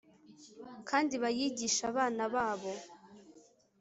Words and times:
kandi 0.89 1.13
bayigishe 1.23 1.81
abana 1.91 2.23
babo.’“ 2.33 2.73